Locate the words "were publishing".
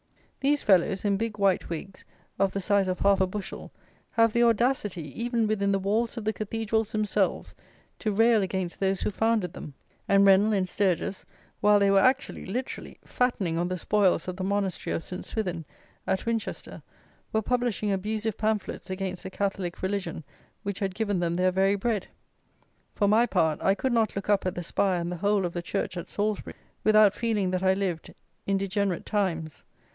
17.31-17.91